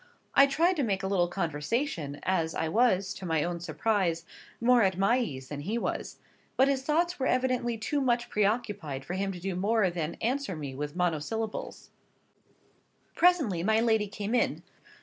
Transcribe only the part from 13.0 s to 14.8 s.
Presently my lady came in.